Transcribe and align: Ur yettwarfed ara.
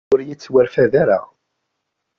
Ur 0.13 0.19
yettwarfed 0.23 0.93
ara. 1.01 1.19